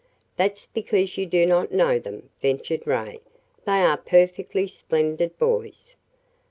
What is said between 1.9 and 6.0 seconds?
them," ventured Ray. "They are perfectly splendid boys."